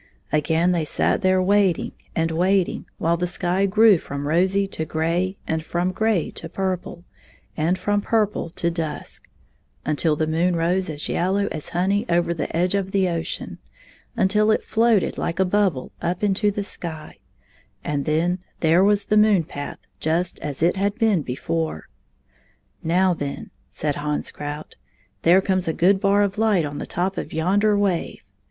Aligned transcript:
Again 0.31 0.71
they 0.71 0.83
sat 0.83 1.21
there 1.21 1.43
waiting 1.43 1.91
and 2.15 2.31
waiting 2.31 2.87
while 2.97 3.17
the 3.17 3.27
sky 3.27 3.67
grew 3.67 3.99
fi'om 3.99 4.25
rosy 4.25 4.65
to 4.69 4.83
gray, 4.83 5.37
and 5.45 5.63
fi 5.63 5.79
om 5.79 5.91
gray 5.91 6.31
to 6.31 6.49
purple, 6.49 7.03
and 7.55 7.77
fi 7.77 7.91
om 7.91 8.01
purple 8.01 8.49
to 8.49 8.71
dusk; 8.71 9.29
until 9.85 10.15
the 10.15 10.25
moon 10.25 10.55
rose 10.55 10.89
as 10.89 11.07
yellow 11.07 11.45
as 11.51 11.69
honey 11.69 12.07
over 12.09 12.33
the 12.33 12.49
edge 12.57 12.73
of 12.73 12.89
the 12.93 13.09
ocean; 13.09 13.59
until 14.17 14.49
it 14.49 14.63
floated 14.65 15.17
Kke 15.17 15.39
a 15.41 15.45
bubble 15.45 15.91
up 16.01 16.23
into 16.23 16.49
the 16.49 16.63
sky— 16.63 17.19
then 17.85 18.39
there 18.61 18.83
was 18.83 19.05
the 19.05 19.17
moon 19.17 19.43
path 19.43 19.77
just 19.99 20.39
as 20.39 20.63
it 20.63 20.77
had 20.77 20.95
been 20.95 21.21
before. 21.21 21.87
"Now, 22.81 23.13
then," 23.13 23.51
said 23.69 23.97
Hans 23.97 24.31
Krout, 24.31 24.77
"there 25.21 25.41
comes 25.41 25.67
a 25.67 25.73
good 25.73 26.01
bar 26.01 26.23
of 26.23 26.39
light 26.39 26.65
on 26.65 26.79
the 26.79 26.87
top 26.87 27.19
of 27.19 27.31
yonder 27.33 27.77
wave. 27.77 28.23